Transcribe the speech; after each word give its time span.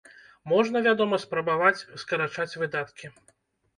Можна, 0.53 0.77
вядома, 0.87 1.19
спрабаваць 1.25 1.85
скарачаць 2.05 2.51
выдаткі. 2.63 3.05